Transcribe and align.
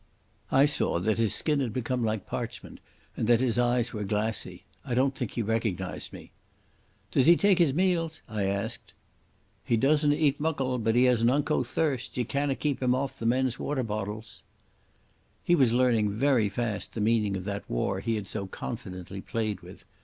I 0.51 0.65
saw 0.65 0.97
that 0.99 1.19
his 1.19 1.35
skin 1.35 1.59
had 1.59 1.73
become 1.73 2.03
like 2.03 2.25
parchment 2.25 2.79
and 3.15 3.27
that 3.27 3.39
his 3.39 3.59
eyes 3.59 3.93
were 3.93 4.03
glassy. 4.03 4.63
I 4.83 4.95
don't 4.95 5.15
think 5.15 5.33
he 5.33 5.43
recognised 5.43 6.11
me. 6.11 6.31
"Does 7.11 7.27
he 7.27 7.37
take 7.37 7.59
his 7.59 7.71
meals?" 7.71 8.23
I 8.27 8.45
asked. 8.45 8.95
"He 9.63 9.77
doesna 9.77 10.15
eat 10.15 10.39
muckle. 10.39 10.79
But 10.79 10.95
he 10.95 11.03
has 11.03 11.21
an 11.21 11.29
unco 11.29 11.61
thirst. 11.61 12.17
Ye 12.17 12.23
canna 12.23 12.55
keep 12.55 12.81
him 12.81 12.95
off 12.95 13.19
the 13.19 13.27
men's 13.27 13.59
water 13.59 13.83
bottles." 13.83 14.41
He 15.43 15.53
was 15.53 15.71
learning 15.71 16.09
very 16.09 16.49
fast 16.49 16.93
the 16.95 16.99
meaning 17.01 17.37
of 17.37 17.43
that 17.43 17.69
war 17.69 17.99
he 17.99 18.15
had 18.15 18.25
so 18.25 18.47
confidently 18.47 19.21
played 19.21 19.59
with. 19.61 19.85